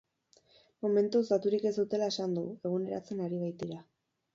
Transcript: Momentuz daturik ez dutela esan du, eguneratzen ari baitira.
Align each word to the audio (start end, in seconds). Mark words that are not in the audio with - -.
Momentuz 0.85 1.21
daturik 1.29 1.69
ez 1.73 1.75
dutela 1.77 2.11
esan 2.15 2.37
du, 2.41 2.49
eguneratzen 2.71 3.27
ari 3.29 3.49
baitira. 3.49 3.85